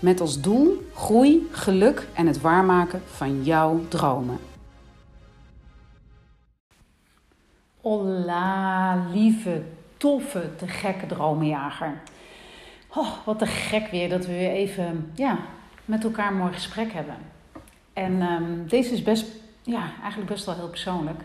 [0.00, 4.38] Met als doel groei, geluk en het waarmaken van jouw dromen.
[7.80, 9.62] Hola, lieve,
[9.96, 12.02] toffe, te gekke dromenjager.
[12.94, 15.38] Oh, wat te gek weer dat we weer even ja,
[15.84, 17.16] met elkaar een mooi gesprek hebben.
[17.92, 19.26] En um, deze is best,
[19.62, 21.20] ja, eigenlijk best wel heel persoonlijk.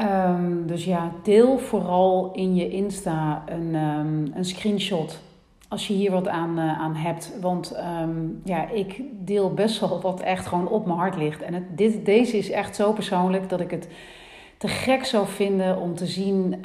[0.00, 5.20] Um, dus ja, deel vooral in je Insta een, um, een screenshot
[5.68, 7.32] als je hier wat aan, uh, aan hebt.
[7.40, 11.42] Want um, ja, ik deel best wel wat echt gewoon op mijn hart ligt.
[11.42, 13.88] En dit, deze is echt zo persoonlijk dat ik het
[14.58, 16.64] te gek zou vinden om te zien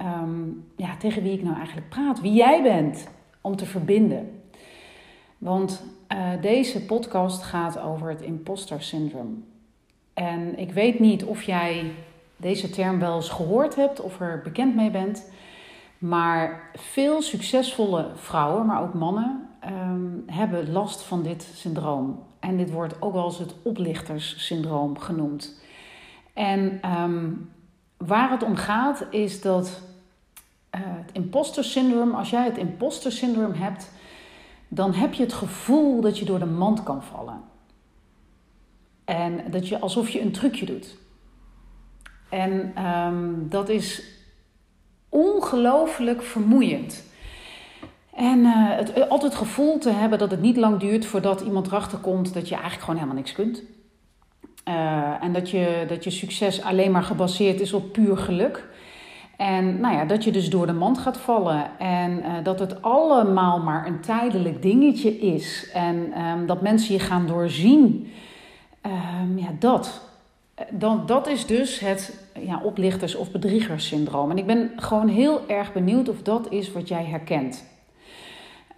[0.75, 2.21] ja, tegen wie ik nou eigenlijk praat.
[2.21, 3.07] Wie jij bent,
[3.41, 4.41] om te verbinden.
[5.37, 5.83] Want
[6.13, 9.43] uh, deze podcast gaat over het imposter syndroom.
[10.13, 11.91] En ik weet niet of jij
[12.37, 15.31] deze term wel eens gehoord hebt of er bekend mee bent.
[16.03, 22.23] Maar veel succesvolle vrouwen, maar ook mannen, um, hebben last van dit syndroom.
[22.39, 25.61] En dit wordt ook wel eens het oplichterssyndroom genoemd.
[26.33, 27.49] En um,
[27.97, 29.81] waar het om gaat is dat
[30.75, 33.91] uh, het imposter syndroom, als jij het imposter syndroom hebt,
[34.67, 37.41] dan heb je het gevoel dat je door de mand kan vallen.
[39.05, 40.97] En dat je alsof je een trucje doet.
[42.29, 44.21] En um, dat is
[45.13, 47.03] ongelooflijk vermoeiend.
[48.15, 51.67] En uh, het, altijd het gevoel te hebben dat het niet lang duurt voordat iemand
[51.67, 53.63] erachter komt dat je eigenlijk gewoon helemaal niks kunt.
[54.67, 58.67] Uh, en dat je, dat je succes alleen maar gebaseerd is op puur geluk.
[59.37, 61.79] En nou ja, dat je dus door de mand gaat vallen.
[61.79, 65.69] En dat het allemaal maar een tijdelijk dingetje is.
[65.73, 68.11] En um, dat mensen je gaan doorzien.
[68.85, 70.01] Um, ja, dat.
[70.69, 74.31] Dan, dat is dus het ja, oplichters- of bedriegerssyndroom.
[74.31, 77.71] En ik ben gewoon heel erg benieuwd of dat is wat jij herkent.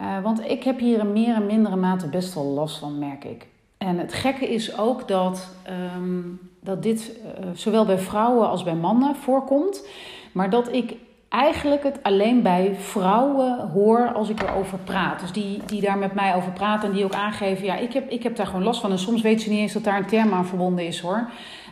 [0.01, 3.23] Uh, want ik heb hier in meer en mindere mate best wel last van, merk
[3.23, 3.47] ik.
[3.77, 5.49] En het gekke is ook dat,
[5.97, 9.87] um, dat dit uh, zowel bij vrouwen als bij mannen voorkomt.
[10.31, 10.95] Maar dat ik
[11.29, 15.19] eigenlijk het alleen bij vrouwen hoor als ik erover praat.
[15.19, 18.09] Dus die, die daar met mij over praten en die ook aangeven: ja, ik heb,
[18.09, 18.91] ik heb daar gewoon last van.
[18.91, 21.29] En soms weten ze niet eens dat daar een term aan verbonden is hoor.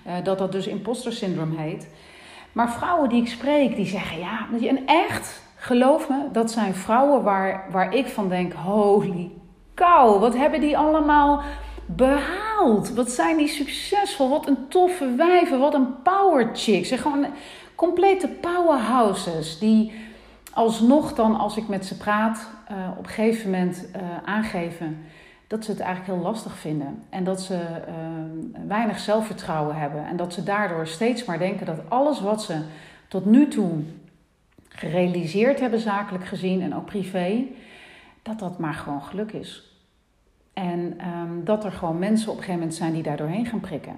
[0.08, 1.88] Uh, dat dat dus imposter syndroom heet.
[2.52, 7.24] Maar vrouwen die ik spreek, die zeggen ja, en echt, geloof me, dat zijn vrouwen
[7.24, 9.32] waar, waar ik van denk: holy
[9.76, 11.42] cow, wat hebben die allemaal
[11.86, 12.94] behaald?
[12.94, 14.30] Wat zijn die succesvol?
[14.30, 16.88] Wat een toffe wijven, wat een power chicks.
[16.88, 17.26] Zeg gewoon
[17.76, 19.94] complete powerhouses die
[20.54, 25.06] alsnog dan, als ik met ze praat, uh, op een gegeven moment uh, aangeven
[25.54, 27.04] dat ze het eigenlijk heel lastig vinden.
[27.10, 30.06] En dat ze uh, weinig zelfvertrouwen hebben.
[30.06, 32.62] En dat ze daardoor steeds maar denken dat alles wat ze
[33.08, 33.84] tot nu toe
[34.70, 37.44] gerealiseerd hebben, zakelijk gezien en ook privé,
[38.22, 39.78] dat dat maar gewoon geluk is.
[40.54, 43.60] En um, dat er gewoon mensen op een gegeven moment zijn die daar doorheen gaan
[43.60, 43.96] prikken.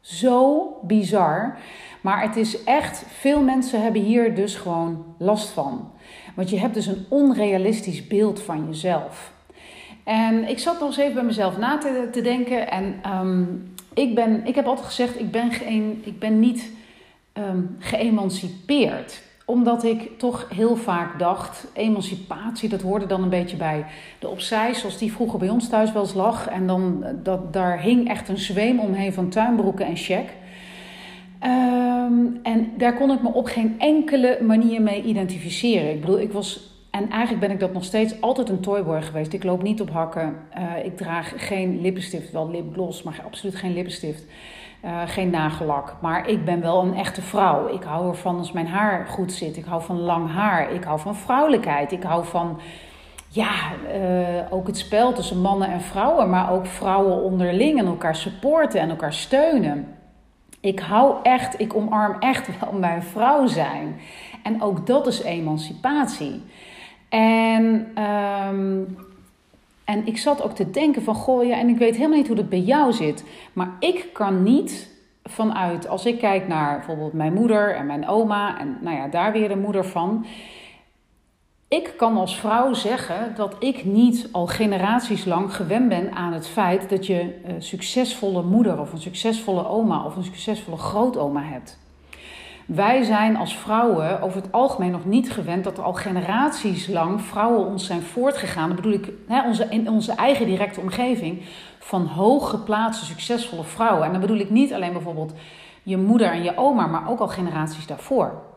[0.00, 1.58] Zo bizar.
[2.00, 5.90] Maar het is echt, veel mensen hebben hier dus gewoon last van.
[6.34, 9.32] Want je hebt dus een onrealistisch beeld van jezelf.
[10.04, 11.78] En ik zat nog eens even bij mezelf na
[12.12, 12.70] te, denken.
[12.70, 16.70] En um, ik, ben, ik heb altijd gezegd, ik ben, geen, ik ben niet
[17.34, 23.84] um, geëmancipeerd omdat ik toch heel vaak dacht, emancipatie, dat hoorde dan een beetje bij
[24.18, 26.48] de opzij, zoals die vroeger bij ons thuis wel eens lag.
[26.48, 30.28] En dan, dat, daar hing echt een zweem omheen van tuinbroeken en check.
[31.44, 35.90] Um, en daar kon ik me op geen enkele manier mee identificeren.
[35.90, 39.32] Ik bedoel, ik was, en eigenlijk ben ik dat nog steeds, altijd een toyboy geweest.
[39.32, 43.72] Ik loop niet op hakken, uh, ik draag geen lippenstift, wel lipgloss, maar absoluut geen
[43.72, 44.24] lippenstift.
[44.84, 45.96] Uh, geen nagellak.
[46.00, 47.74] Maar ik ben wel een echte vrouw.
[47.74, 49.56] Ik hou ervan als mijn haar goed zit.
[49.56, 50.72] Ik hou van lang haar.
[50.72, 51.92] Ik hou van vrouwelijkheid.
[51.92, 52.60] Ik hou van,
[53.28, 53.50] ja,
[53.94, 56.30] uh, ook het spel tussen mannen en vrouwen.
[56.30, 59.96] Maar ook vrouwen onderling en elkaar supporten en elkaar steunen.
[60.60, 64.00] Ik hou echt, ik omarm echt wel mijn vrouw zijn.
[64.42, 66.42] En ook dat is emancipatie.
[67.18, 67.92] En...
[68.48, 68.96] Um,
[69.84, 72.36] en ik zat ook te denken van, goh, ja, en ik weet helemaal niet hoe
[72.36, 73.24] dat bij jou zit.
[73.52, 74.90] Maar ik kan niet
[75.24, 79.32] vanuit, als ik kijk naar bijvoorbeeld mijn moeder en mijn oma, en nou ja, daar
[79.32, 80.26] weer de moeder van.
[81.68, 86.46] ik kan als vrouw zeggen dat ik niet al generaties lang gewend ben aan het
[86.46, 91.78] feit dat je een succesvolle moeder of een succesvolle oma of een succesvolle grootoma hebt.
[92.66, 97.22] Wij zijn als vrouwen over het algemeen nog niet gewend dat er al generaties lang
[97.22, 98.66] vrouwen ons zijn voortgegaan.
[98.66, 101.42] Dat bedoel ik hè, onze, in onze eigen directe omgeving
[101.78, 104.04] van hooggeplaatste succesvolle vrouwen.
[104.04, 105.32] En dan bedoel ik niet alleen bijvoorbeeld
[105.82, 108.50] je moeder en je oma, maar ook al generaties daarvoor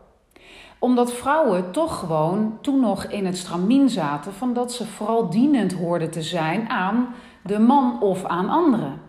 [0.79, 5.73] omdat vrouwen toch gewoon toen nog in het stramien zaten van dat ze vooral dienend
[5.73, 7.07] hoorden te zijn aan
[7.43, 9.01] de man of aan anderen.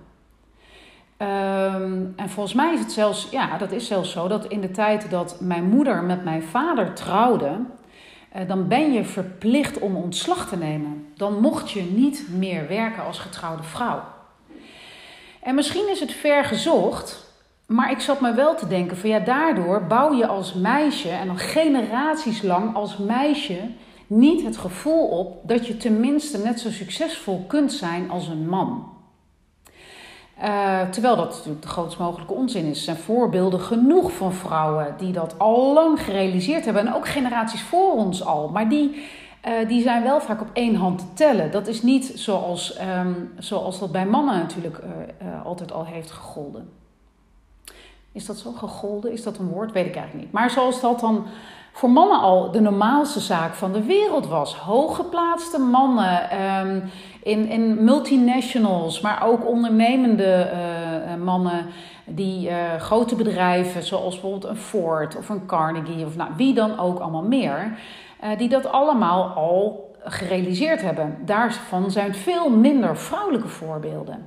[1.23, 4.71] Um, en volgens mij is het zelfs, ja, dat is zelfs zo dat in de
[4.71, 7.59] tijd dat mijn moeder met mijn vader trouwde,
[8.37, 11.07] uh, dan ben je verplicht om ontslag te nemen.
[11.17, 14.03] Dan mocht je niet meer werken als getrouwde vrouw.
[15.41, 17.35] En misschien is het ver gezocht,
[17.67, 21.29] maar ik zat me wel te denken van ja, daardoor bouw je als meisje en
[21.29, 23.61] al generaties lang als meisje
[24.07, 28.96] niet het gevoel op dat je tenminste net zo succesvol kunt zijn als een man.
[30.43, 32.79] Uh, terwijl dat natuurlijk de grootst mogelijke onzin is.
[32.79, 36.87] Er zijn voorbeelden genoeg van vrouwen die dat al lang gerealiseerd hebben.
[36.87, 38.49] En ook generaties voor ons al.
[38.49, 39.07] Maar die,
[39.49, 41.51] uh, die zijn wel vaak op één hand te tellen.
[41.51, 46.71] Dat is niet zoals, um, zoals dat bij mannen natuurlijk uh, altijd al heeft gegolden.
[48.13, 49.13] Is dat zo gegolden?
[49.13, 49.73] Is dat een woord?
[49.73, 50.33] Weet ik eigenlijk niet.
[50.33, 51.27] Maar zoals dat dan
[51.77, 54.55] voor mannen al de normaalste zaak van de wereld was.
[54.57, 56.91] Hooggeplaatste mannen um,
[57.23, 61.67] in, in multinationals, maar ook ondernemende uh, mannen
[62.05, 66.79] die uh, grote bedrijven, zoals bijvoorbeeld een Ford of een Carnegie of nou, wie dan
[66.79, 67.79] ook allemaal meer,
[68.37, 71.19] die dat allemaal al gerealiseerd hebben.
[71.25, 74.27] Daarvan zijn veel minder vrouwelijke voorbeelden.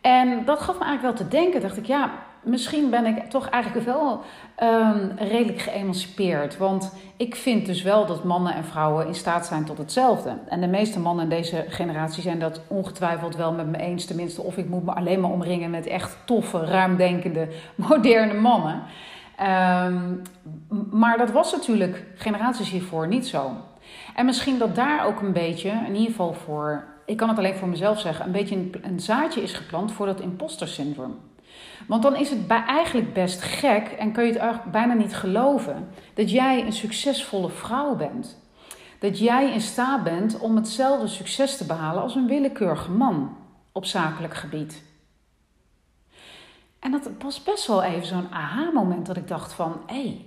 [0.00, 1.60] En dat gaf me eigenlijk wel te denken.
[1.60, 2.10] Dacht ik, ja,
[2.42, 4.20] misschien ben ik toch eigenlijk wel
[4.62, 6.56] um, redelijk geëmancipeerd.
[6.56, 10.38] Want ik vind dus wel dat mannen en vrouwen in staat zijn tot hetzelfde.
[10.48, 14.04] En de meeste mannen in deze generatie zijn dat ongetwijfeld wel met me eens.
[14.04, 17.48] Tenminste, of ik moet me alleen maar omringen met echt toffe, ruimdenkende,
[17.88, 18.82] moderne mannen.
[19.86, 20.22] Um,
[20.90, 23.50] maar dat was natuurlijk generaties hiervoor niet zo.
[24.14, 27.54] En misschien dat daar ook een beetje, in ieder geval voor, ik kan het alleen
[27.54, 31.16] voor mezelf zeggen, een beetje een, een zaadje is geplant voor dat imposter syndroom.
[31.88, 36.30] Want dan is het eigenlijk best gek en kun je het bijna niet geloven dat
[36.30, 38.40] jij een succesvolle vrouw bent.
[38.98, 43.36] Dat jij in staat bent om hetzelfde succes te behalen als een willekeurige man
[43.72, 44.82] op zakelijk gebied.
[46.78, 50.26] En dat was best wel even zo'n aha-moment dat ik dacht van, hé, hey,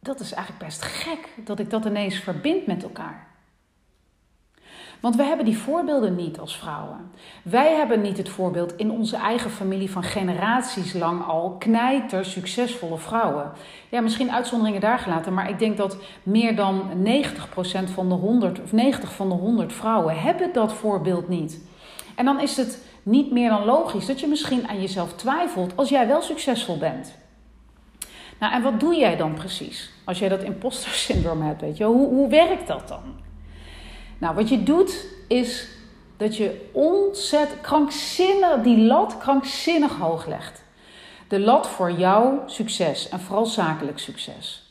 [0.00, 3.27] dat is eigenlijk best gek dat ik dat ineens verbind met elkaar.
[5.00, 7.10] Want we hebben die voorbeelden niet als vrouwen.
[7.42, 12.98] Wij hebben niet het voorbeeld in onze eigen familie van generaties lang al knijter succesvolle
[12.98, 13.52] vrouwen.
[13.88, 18.62] Ja, misschien uitzonderingen daar gelaten, maar ik denk dat meer dan 90% van de 100
[18.62, 21.60] of 90 van de 100 vrouwen hebben dat voorbeeld niet.
[22.14, 25.88] En dan is het niet meer dan logisch dat je misschien aan jezelf twijfelt als
[25.88, 27.14] jij wel succesvol bent.
[28.40, 31.60] Nou, en wat doe jij dan precies als jij dat imposter syndroom hebt?
[31.60, 31.84] Weet je?
[31.84, 33.26] Hoe, hoe werkt dat dan?
[34.18, 35.68] Nou, wat je doet is
[36.16, 40.64] dat je ontzettend krankzinnig, die lat krankzinnig hoog legt.
[41.28, 44.62] De lat voor jouw succes en vooral zakelijk succes.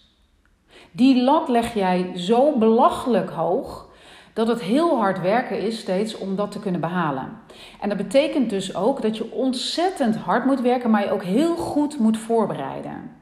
[0.92, 3.88] Die lat leg jij zo belachelijk hoog
[4.34, 7.40] dat het heel hard werken is steeds om dat te kunnen behalen.
[7.82, 11.56] En dat betekent dus ook dat je ontzettend hard moet werken, maar je ook heel
[11.56, 13.16] goed moet voorbereiden.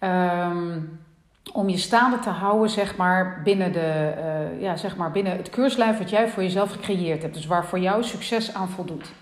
[0.00, 1.00] Um,
[1.52, 5.50] om je staande te houden, zeg maar, binnen, de, uh, ja, zeg maar, binnen het
[5.50, 7.34] keurslijf wat jij voor jezelf gecreëerd hebt.
[7.34, 9.12] Dus waar voor jou succes aan voldoet.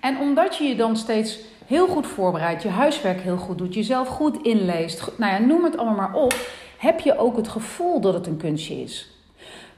[0.00, 4.08] En omdat je je dan steeds heel goed voorbereidt, je huiswerk heel goed doet, jezelf
[4.08, 6.34] goed inleest, nou ja, noem het allemaal maar op,
[6.78, 9.18] heb je ook het gevoel dat het een kunstje is.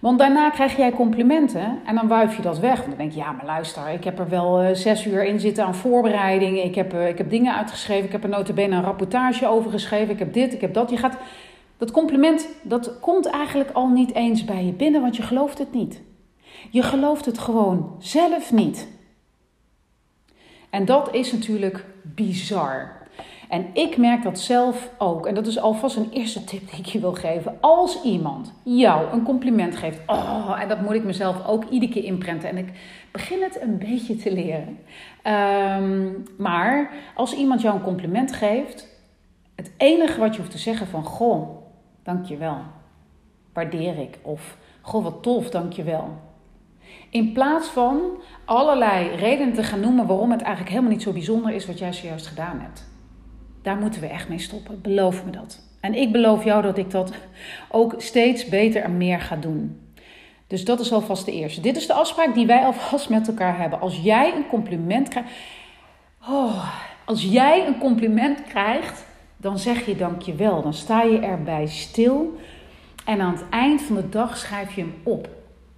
[0.01, 2.77] Want daarna krijg jij complimenten en dan wuif je dat weg.
[2.77, 5.41] Want dan denk je, ja, maar luister, ik heb er wel uh, zes uur in
[5.41, 6.63] zitten aan voorbereiding.
[6.63, 10.13] Ik heb, uh, ik heb dingen uitgeschreven, ik heb er notabene een rapportage over geschreven.
[10.13, 10.91] Ik heb dit, ik heb dat.
[10.91, 11.17] Je gaat
[11.81, 15.73] dat compliment, dat komt eigenlijk al niet eens bij je binnen, want je gelooft het
[15.73, 16.01] niet.
[16.71, 18.89] Je gelooft het gewoon zelf niet.
[20.71, 22.99] En dat is natuurlijk bizar.
[23.49, 25.27] En ik merk dat zelf ook.
[25.27, 27.57] En dat is alvast een eerste tip die ik je wil geven.
[27.61, 30.01] Als iemand jou een compliment geeft.
[30.07, 32.49] Oh, en dat moet ik mezelf ook iedere keer inprenten.
[32.49, 32.73] En ik
[33.11, 34.79] begin het een beetje te leren.
[35.83, 38.89] Um, maar als iemand jou een compliment geeft.
[39.55, 41.05] Het enige wat je hoeft te zeggen van...
[41.05, 41.60] Goh,
[42.13, 42.59] dankjewel.
[43.53, 44.19] Waardeer ik.
[44.23, 46.19] Of, goh, wat tof, dankjewel.
[47.11, 48.01] In plaats van
[48.45, 51.93] allerlei redenen te gaan noemen waarom het eigenlijk helemaal niet zo bijzonder is wat jij
[51.93, 52.89] zojuist gedaan hebt.
[53.63, 54.81] Daar moeten we echt mee stoppen.
[54.81, 55.63] Beloof me dat.
[55.81, 57.13] En ik beloof jou dat ik dat
[57.71, 59.81] ook steeds beter en meer ga doen.
[60.47, 61.61] Dus dat is alvast de eerste.
[61.61, 63.81] Dit is de afspraak die wij alvast met elkaar hebben.
[63.81, 65.31] Als jij een compliment krijgt.
[66.29, 66.69] Oh,
[67.05, 69.07] als jij een compliment krijgt,
[69.41, 70.63] dan zeg je dankjewel.
[70.63, 72.39] Dan sta je erbij stil.
[73.05, 75.29] En aan het eind van de dag schrijf je hem op.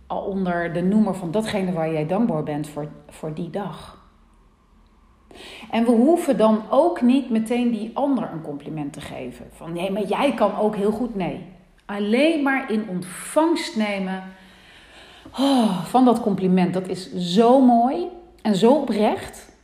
[0.07, 4.00] Al onder de noemer van datgene waar jij dankbaar bent voor, voor die dag.
[5.71, 9.47] En we hoeven dan ook niet meteen die ander een compliment te geven.
[9.52, 11.14] Van nee, maar jij kan ook heel goed.
[11.14, 11.45] Nee.
[11.87, 14.23] Alleen maar in ontvangst nemen
[15.38, 16.75] oh, van dat compliment.
[16.75, 18.07] Dat is zo mooi
[18.42, 19.57] en zo oprecht.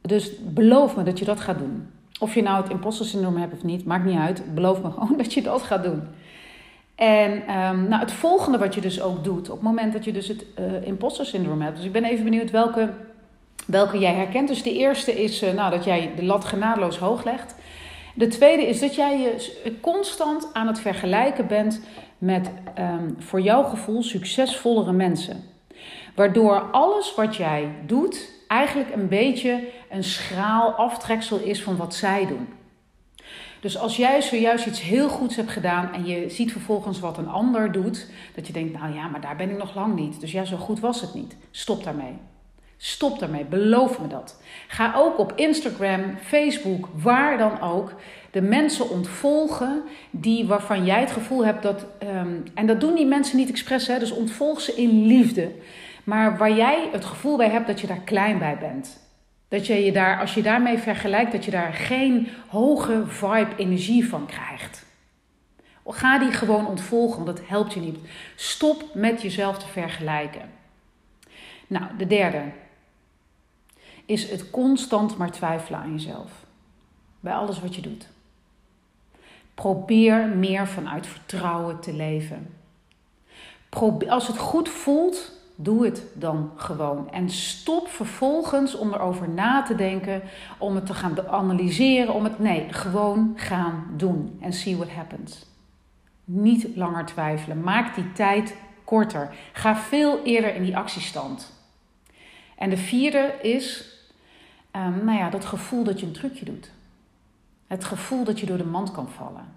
[0.00, 1.88] Dus beloof me dat je dat gaat doen.
[2.18, 4.54] Of je nou het imposter syndroom hebt of niet, maakt niet uit.
[4.54, 6.02] Beloof me gewoon dat je dat gaat doen.
[6.94, 10.12] En um, nou, het volgende wat je dus ook doet, op het moment dat je
[10.12, 11.76] dus het uh, imposter syndroom hebt.
[11.76, 12.90] Dus ik ben even benieuwd welke,
[13.66, 14.48] welke jij herkent.
[14.48, 17.54] Dus de eerste is uh, nou, dat jij de lat genadeloos hoog legt.
[18.14, 21.80] De tweede is dat jij je constant aan het vergelijken bent
[22.18, 25.44] met um, voor jouw gevoel succesvollere mensen.
[26.14, 32.26] Waardoor alles wat jij doet eigenlijk een beetje een schraal aftreksel is van wat zij
[32.26, 32.48] doen.
[33.60, 37.28] Dus als jij zojuist iets heel goeds hebt gedaan en je ziet vervolgens wat een
[37.28, 40.20] ander doet, dat je denkt, nou ja, maar daar ben ik nog lang niet.
[40.20, 41.36] Dus ja, zo goed was het niet.
[41.50, 42.16] Stop daarmee.
[42.76, 44.42] Stop daarmee, beloof me dat.
[44.68, 47.94] Ga ook op Instagram, Facebook, waar dan ook,
[48.30, 51.86] de mensen ontvolgen die, waarvan jij het gevoel hebt dat.
[52.02, 55.50] Um, en dat doen die mensen niet expres, hè, dus ontvolg ze in liefde.
[56.08, 59.00] Maar waar jij het gevoel bij hebt dat je daar klein bij bent.
[59.48, 64.08] Dat je je daar, als je daarmee vergelijkt, dat je daar geen hoge vibe energie
[64.08, 64.86] van krijgt.
[65.86, 67.98] Ga die gewoon ontvolgen, want dat helpt je niet.
[68.36, 70.50] Stop met jezelf te vergelijken.
[71.66, 72.42] Nou, de derde
[74.04, 76.30] is het constant maar twijfelen aan jezelf.
[77.20, 78.08] Bij alles wat je doet.
[79.54, 82.54] Probeer meer vanuit vertrouwen te leven.
[83.68, 87.10] Probeer, als het goed voelt, Doe het dan gewoon.
[87.10, 90.22] En stop vervolgens om erover na te denken,
[90.58, 92.38] om het te gaan analyseren, om het.
[92.38, 94.38] Nee, gewoon gaan doen.
[94.40, 95.46] En see what happens.
[96.24, 97.60] Niet langer twijfelen.
[97.60, 99.34] Maak die tijd korter.
[99.52, 101.52] Ga veel eerder in die actiestand.
[102.56, 103.94] En de vierde is,
[104.76, 106.70] um, nou ja, dat gevoel dat je een trucje doet.
[107.66, 109.56] Het gevoel dat je door de mand kan vallen.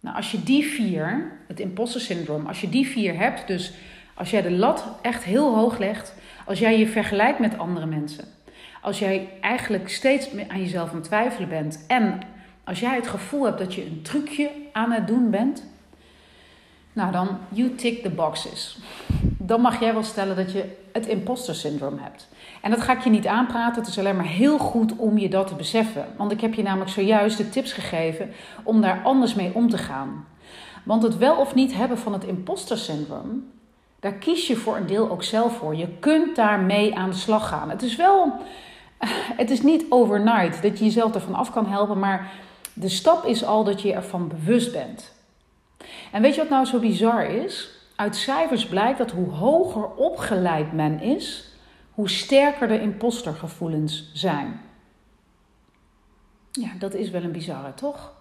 [0.00, 3.72] Nou, als je die vier, het imposter syndroom, als je die vier hebt, dus
[4.14, 6.14] als jij de lat echt heel hoog legt,
[6.46, 8.24] als jij je vergelijkt met andere mensen,
[8.80, 12.20] als jij eigenlijk steeds aan jezelf aan het twijfelen bent en
[12.64, 15.64] als jij het gevoel hebt dat je een trucje aan het doen bent,
[16.92, 18.78] nou dan, you tick the boxes.
[19.38, 22.28] Dan mag jij wel stellen dat je het imposter syndroom hebt.
[22.60, 25.28] En dat ga ik je niet aanpraten, het is alleen maar heel goed om je
[25.28, 26.06] dat te beseffen.
[26.16, 28.30] Want ik heb je namelijk zojuist de tips gegeven
[28.62, 30.24] om daar anders mee om te gaan.
[30.84, 33.44] Want het wel of niet hebben van het imposter syndroom
[34.02, 35.74] daar kies je voor een deel ook zelf voor.
[35.74, 37.70] Je kunt daarmee aan de slag gaan.
[37.70, 38.32] Het is wel,
[39.42, 42.32] het is niet overnight dat je jezelf ervan af kan helpen, maar
[42.72, 45.12] de stap is al dat je ervan bewust bent.
[46.12, 47.70] En weet je wat nou zo bizar is?
[47.96, 51.52] Uit cijfers blijkt dat hoe hoger opgeleid men is,
[51.94, 54.60] hoe sterker de impostergevoelens zijn.
[56.52, 58.12] Ja, dat is wel een bizarre, toch?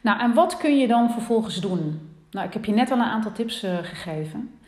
[0.00, 2.11] Nou, en wat kun je dan vervolgens doen?
[2.32, 4.58] Nou, ik heb je net al een aantal tips uh, gegeven.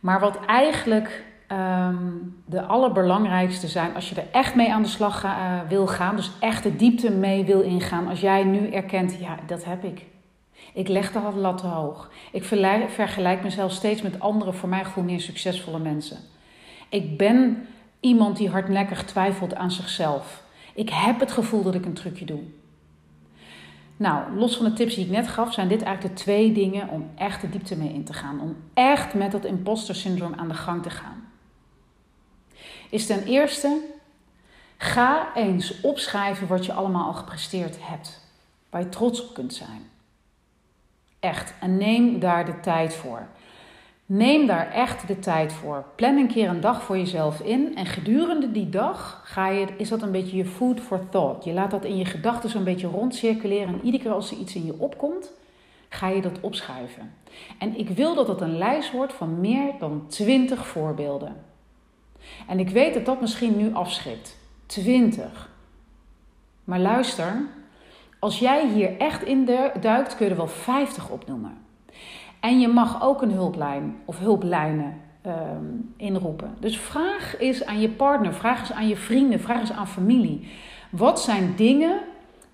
[0.00, 5.24] Maar wat eigenlijk um, de allerbelangrijkste zijn, als je er echt mee aan de slag
[5.24, 9.38] uh, wil gaan, dus echt de diepte mee wil ingaan, als jij nu erkent, ja,
[9.46, 10.04] dat heb ik.
[10.72, 12.10] Ik leg de lat te hoog.
[12.32, 12.44] Ik
[12.88, 16.16] vergelijk mezelf steeds met andere, voor mij gevoel meer succesvolle mensen.
[16.88, 17.66] Ik ben
[18.00, 20.42] iemand die hardnekkig twijfelt aan zichzelf.
[20.74, 22.40] Ik heb het gevoel dat ik een trucje doe.
[23.96, 26.88] Nou, los van de tips die ik net gaf, zijn dit eigenlijk de twee dingen
[26.88, 28.40] om echt de diepte mee in te gaan.
[28.40, 31.28] Om echt met dat imposter syndroom aan de gang te gaan.
[32.90, 33.80] Is ten eerste,
[34.76, 38.20] ga eens opschrijven wat je allemaal al gepresteerd hebt.
[38.70, 39.90] Waar je trots op kunt zijn.
[41.20, 41.54] Echt.
[41.60, 43.26] En neem daar de tijd voor.
[44.08, 45.84] Neem daar echt de tijd voor.
[45.94, 47.76] Plan een keer een dag voor jezelf in.
[47.76, 51.44] En gedurende die dag ga je, is dat een beetje je food for thought.
[51.44, 53.68] Je laat dat in je gedachten zo'n beetje rondcirculeren.
[53.68, 55.32] En iedere keer als er iets in je opkomt,
[55.88, 57.14] ga je dat opschrijven.
[57.58, 61.36] En ik wil dat het een lijst wordt van meer dan 20 voorbeelden.
[62.46, 64.36] En ik weet dat dat misschien nu afschrikt.
[64.66, 65.50] 20.
[66.64, 67.42] Maar luister,
[68.18, 69.44] als jij hier echt in
[69.80, 71.65] duikt, kun je er wel 50 opnoemen.
[72.40, 76.54] En je mag ook een hulplijn of hulplijnen um, inroepen.
[76.60, 80.48] Dus vraag eens aan je partner, vraag eens aan je vrienden, vraag eens aan familie.
[80.90, 82.00] Wat zijn dingen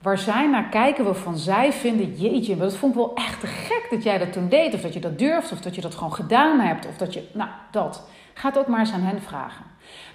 [0.03, 3.87] waar zij naar kijken waarvan zij vinden, jeetje, dat vond ik wel echt te gek
[3.91, 4.75] dat jij dat toen deed.
[4.75, 6.87] Of dat je dat durft, of dat je dat gewoon gedaan hebt.
[6.89, 8.09] Of dat je, nou, dat.
[8.35, 9.65] Ga het ook maar eens aan hen vragen.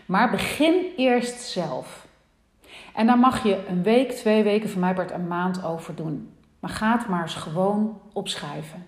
[0.06, 2.08] Maar begin eerst zelf.
[2.94, 6.34] En daar mag je een week, twee weken, van mij part een maand over doen.
[6.60, 8.86] Maar ga het maar eens gewoon opschrijven.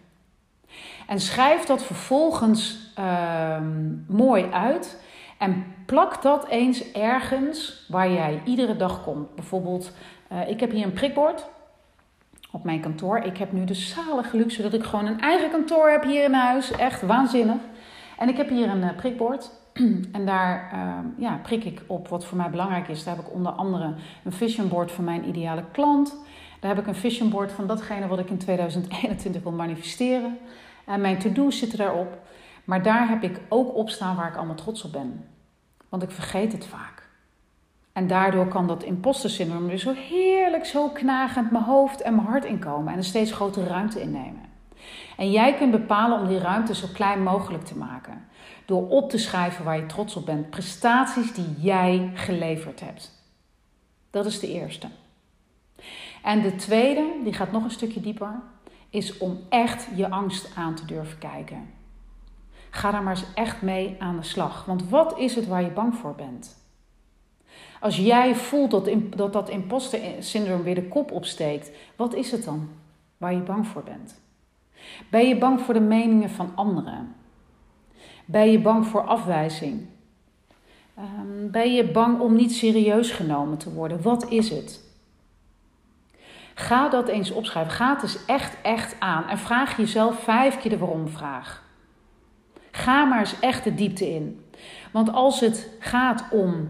[1.07, 5.03] En schrijf dat vervolgens ehm, mooi uit.
[5.37, 9.35] En plak dat eens ergens waar jij iedere dag komt.
[9.35, 9.91] Bijvoorbeeld,
[10.31, 11.45] uh, ik heb hier een prikbord
[12.51, 13.17] op mijn kantoor.
[13.17, 16.33] Ik heb nu de zalige luxe dat ik gewoon een eigen kantoor heb hier in
[16.33, 16.71] huis.
[16.71, 17.61] Echt waanzinnig.
[18.17, 19.51] En ik heb hier een uh, prikbord.
[20.11, 23.03] En daar uh, ja, prik ik op wat voor mij belangrijk is.
[23.03, 26.15] Daar heb ik onder andere een vision board van mijn ideale klant.
[26.59, 30.37] Daar heb ik een vision board van datgene wat ik in 2021 wil manifesteren.
[30.85, 32.17] En mijn to-do's zitten daarop.
[32.63, 35.25] Maar daar heb ik ook op staan waar ik allemaal trots op ben.
[35.89, 37.07] Want ik vergeet het vaak.
[37.93, 42.27] En daardoor kan dat imposter syndroom weer zo heerlijk, zo knagend mijn hoofd en mijn
[42.27, 42.91] hart inkomen.
[42.91, 44.49] En een steeds grotere ruimte innemen.
[45.17, 48.27] En jij kunt bepalen om die ruimte zo klein mogelijk te maken.
[48.65, 50.49] Door op te schrijven waar je trots op bent.
[50.49, 53.11] Prestaties die jij geleverd hebt.
[54.09, 54.87] Dat is de eerste.
[56.23, 58.41] En de tweede, die gaat nog een stukje dieper,
[58.89, 61.69] is om echt je angst aan te durven kijken.
[62.69, 64.65] Ga daar maar eens echt mee aan de slag.
[64.65, 66.57] Want wat is het waar je bang voor bent?
[67.79, 72.43] Als jij voelt dat dat, dat imposter syndroom weer de kop opsteekt, wat is het
[72.43, 72.69] dan
[73.17, 74.19] waar je bang voor bent?
[75.09, 77.15] Ben je bang voor de meningen van anderen?
[78.25, 79.85] Ben je bang voor afwijzing?
[80.97, 84.01] Um, ben je bang om niet serieus genomen te worden?
[84.01, 84.88] Wat is het?
[86.59, 87.73] Ga dat eens opschrijven.
[87.73, 89.27] Ga het eens echt, echt aan.
[89.27, 91.63] En vraag jezelf vijf keer de waarom-vraag.
[92.71, 94.45] Ga maar eens echt de diepte in.
[94.91, 96.69] Want als het gaat om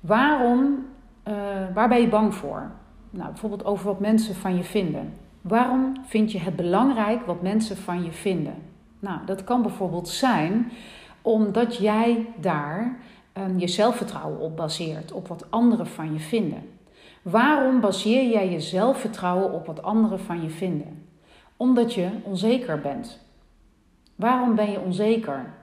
[0.00, 0.86] waarom,
[1.28, 1.34] uh,
[1.74, 2.70] waar ben je bang voor?
[3.10, 5.14] Nou, bijvoorbeeld over wat mensen van je vinden.
[5.40, 8.54] Waarom vind je het belangrijk wat mensen van je vinden?
[8.98, 10.72] Nou, dat kan bijvoorbeeld zijn
[11.22, 12.98] omdat jij daar
[13.38, 16.77] um, je zelfvertrouwen op baseert, op wat anderen van je vinden.
[17.30, 21.06] Waarom baseer jij je zelfvertrouwen op wat anderen van je vinden?
[21.56, 23.18] Omdat je onzeker bent.
[24.14, 25.54] Waarom ben je onzeker?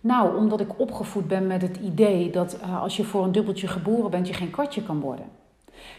[0.00, 3.68] Nou, omdat ik opgevoed ben met het idee dat uh, als je voor een dubbeltje
[3.68, 5.26] geboren bent, je geen kwartje kan worden.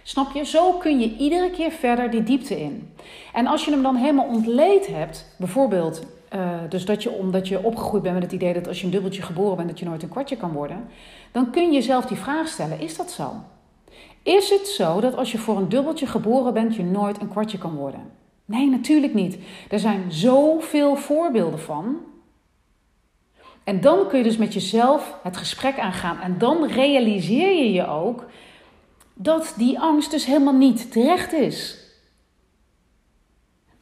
[0.04, 0.46] Snap je?
[0.46, 2.94] Zo kun je iedere keer verder die diepte in.
[3.34, 6.02] En als je hem dan helemaal ontleed hebt, bijvoorbeeld,
[6.36, 8.92] uh, dus dat je omdat je opgegroeid bent met het idee dat als je een
[8.92, 10.88] dubbeltje geboren bent, dat je nooit een kwartje kan worden,
[11.32, 13.32] dan kun je jezelf die vraag stellen: is dat zo?
[14.26, 17.58] Is het zo dat als je voor een dubbeltje geboren bent, je nooit een kwartje
[17.58, 18.12] kan worden?
[18.46, 19.38] Nee, natuurlijk niet.
[19.70, 21.98] Er zijn zoveel voorbeelden van.
[23.64, 26.20] En dan kun je dus met jezelf het gesprek aangaan.
[26.20, 28.26] En dan realiseer je je ook
[29.14, 31.78] dat die angst dus helemaal niet terecht is.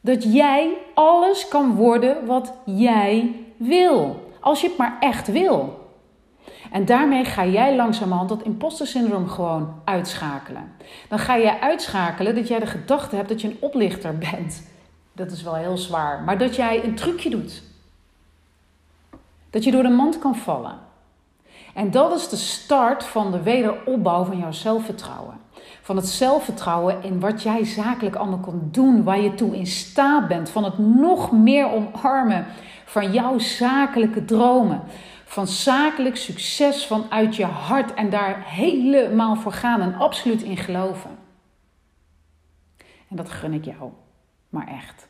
[0.00, 4.30] Dat jij alles kan worden wat jij wil.
[4.40, 5.83] Als je het maar echt wil.
[6.74, 10.72] En daarmee ga jij langzamerhand dat imposter syndroom gewoon uitschakelen.
[11.08, 14.70] Dan ga je uitschakelen dat jij de gedachte hebt dat je een oplichter bent.
[15.12, 16.22] Dat is wel heel zwaar.
[16.22, 17.62] Maar dat jij een trucje doet.
[19.50, 20.78] Dat je door de mand kan vallen.
[21.74, 25.40] En dat is de start van de wederopbouw van jouw zelfvertrouwen.
[25.82, 30.28] Van het zelfvertrouwen in wat jij zakelijk allemaal kan doen, waar je toe in staat
[30.28, 30.50] bent.
[30.50, 32.46] Van het nog meer omarmen
[32.84, 34.82] van jouw zakelijke dromen.
[35.34, 41.10] Van zakelijk succes vanuit je hart en daar helemaal voor gaan en absoluut in geloven.
[43.08, 43.92] En dat gun ik jou,
[44.48, 45.08] maar echt.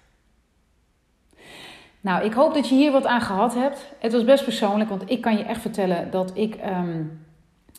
[2.01, 3.93] Nou, ik hoop dat je hier wat aan gehad hebt.
[3.99, 7.27] Het was best persoonlijk, want ik kan je echt vertellen dat ik, um,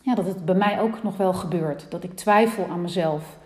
[0.02, 1.90] ja, dat het bij mij ook nog wel gebeurt.
[1.90, 3.38] Dat ik twijfel aan mezelf.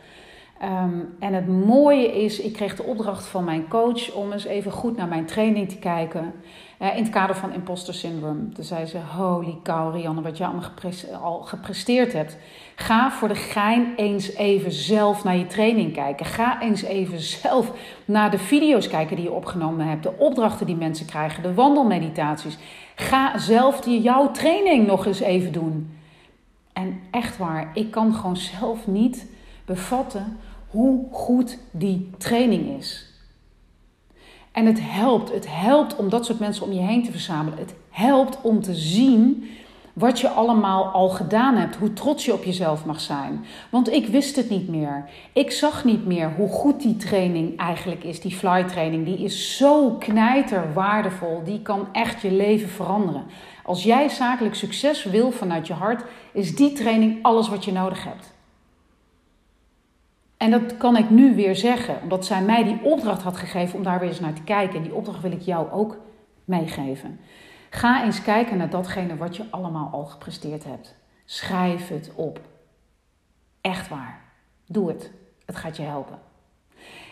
[0.62, 4.72] Um, en het mooie is, ik kreeg de opdracht van mijn coach om eens even
[4.72, 6.32] goed naar mijn training te kijken.
[6.82, 8.48] Uh, in het kader van imposter syndrome.
[8.48, 10.70] Toen zei ze: Holy cow, Rianne, wat je allemaal
[11.22, 12.36] al gepresteerd hebt.
[12.74, 16.26] Ga voor de gein eens even zelf naar je training kijken.
[16.26, 17.72] Ga eens even zelf
[18.04, 20.02] naar de video's kijken die je opgenomen hebt.
[20.02, 22.58] De opdrachten die mensen krijgen, de wandelmeditaties.
[22.94, 25.98] Ga zelf die, jouw training nog eens even doen.
[26.72, 29.26] En echt waar, ik kan gewoon zelf niet
[29.64, 30.38] bevatten
[30.70, 33.09] hoe goed die training is.
[34.52, 35.32] En het helpt.
[35.32, 37.58] Het helpt om dat soort mensen om je heen te verzamelen.
[37.58, 39.50] Het helpt om te zien
[39.92, 41.76] wat je allemaal al gedaan hebt.
[41.76, 43.44] Hoe trots je op jezelf mag zijn.
[43.70, 45.08] Want ik wist het niet meer.
[45.32, 48.20] Ik zag niet meer hoe goed die training eigenlijk is.
[48.20, 49.04] Die fly training.
[49.04, 51.42] Die is zo knijter waardevol.
[51.44, 53.24] Die kan echt je leven veranderen.
[53.64, 58.04] Als jij zakelijk succes wil vanuit je hart, is die training alles wat je nodig
[58.04, 58.32] hebt.
[60.40, 63.84] En dat kan ik nu weer zeggen, omdat zij mij die opdracht had gegeven om
[63.84, 64.76] daar weer eens naar te kijken.
[64.76, 65.96] En die opdracht wil ik jou ook
[66.44, 67.20] meegeven.
[67.70, 70.96] Ga eens kijken naar datgene wat je allemaal al gepresteerd hebt.
[71.24, 72.40] Schrijf het op.
[73.60, 74.20] Echt waar.
[74.66, 75.10] Doe het.
[75.46, 76.18] Het gaat je helpen.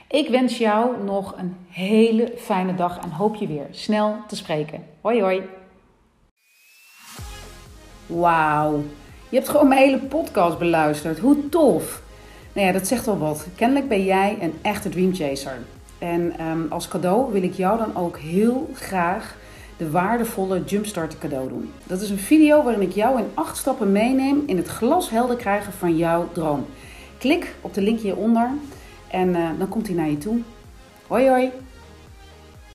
[0.09, 4.85] Ik wens jou nog een hele fijne dag en hoop je weer snel te spreken.
[5.01, 5.43] Hoi hoi.
[8.07, 8.83] Wauw.
[9.29, 11.19] Je hebt gewoon mijn hele podcast beluisterd.
[11.19, 12.07] Hoe tof.
[12.59, 13.47] Nou ja, dat zegt wel wat.
[13.55, 15.59] Kennelijk ben jij een echte dreamchaser.
[15.99, 19.37] En um, als cadeau wil ik jou dan ook heel graag
[19.77, 21.73] de waardevolle Jumpstart cadeau doen.
[21.85, 25.73] Dat is een video waarin ik jou in acht stappen meeneem in het glashelder krijgen
[25.73, 26.67] van jouw droom.
[27.19, 28.51] Klik op de link hieronder
[29.11, 30.39] en uh, dan komt hij naar je toe.
[31.07, 31.51] Hoi hoi!